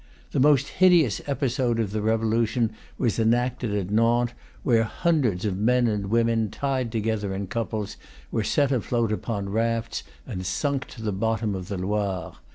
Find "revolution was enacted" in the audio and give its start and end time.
2.01-3.71